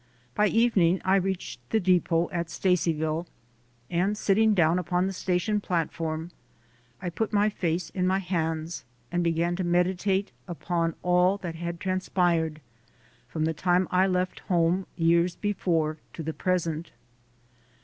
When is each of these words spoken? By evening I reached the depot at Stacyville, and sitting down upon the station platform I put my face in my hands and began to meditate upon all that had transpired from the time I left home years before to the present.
By 0.33 0.47
evening 0.47 0.99
I 1.05 1.15
reached 1.15 1.59
the 1.69 1.79
depot 1.79 2.27
at 2.31 2.47
Stacyville, 2.49 3.27
and 3.87 4.17
sitting 4.17 4.55
down 4.55 4.79
upon 4.79 5.05
the 5.05 5.13
station 5.13 5.61
platform 5.61 6.31
I 6.99 7.11
put 7.11 7.31
my 7.31 7.49
face 7.49 7.91
in 7.91 8.07
my 8.07 8.17
hands 8.17 8.83
and 9.11 9.23
began 9.23 9.55
to 9.57 9.63
meditate 9.63 10.31
upon 10.47 10.95
all 11.03 11.37
that 11.43 11.53
had 11.53 11.79
transpired 11.79 12.61
from 13.27 13.45
the 13.45 13.53
time 13.53 13.87
I 13.91 14.07
left 14.07 14.39
home 14.49 14.87
years 14.95 15.35
before 15.35 15.97
to 16.13 16.23
the 16.23 16.33
present. 16.33 16.89